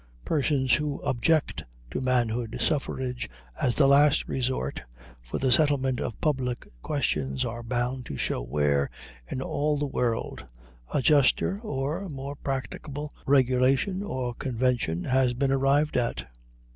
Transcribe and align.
Persons 0.25 0.73
who 0.73 0.99
object 1.03 1.63
to 1.91 2.01
manhood 2.01 2.57
suffrage 2.59 3.29
as 3.61 3.75
the 3.75 3.85
last 3.87 4.27
resort 4.27 4.81
for 5.21 5.37
the 5.37 5.51
settlement 5.51 6.01
of 6.01 6.19
public 6.19 6.65
questions 6.81 7.45
are 7.45 7.61
bound 7.61 8.07
to 8.07 8.17
show 8.17 8.41
where, 8.41 8.89
in 9.27 9.43
all 9.43 9.77
the 9.77 9.85
world, 9.85 10.43
a 10.91 11.03
juster 11.03 11.59
or 11.61 12.09
more 12.09 12.35
practicable 12.35 13.13
regulation 13.27 14.01
or 14.01 14.33
convention 14.33 15.03
has 15.03 15.35
been 15.35 15.51
arrived 15.51 15.95
at. 15.95 16.25